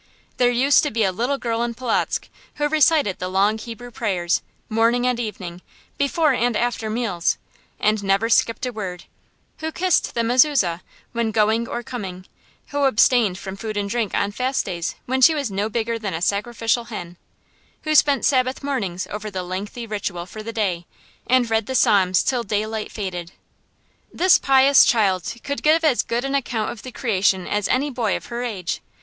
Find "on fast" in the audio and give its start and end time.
14.15-14.65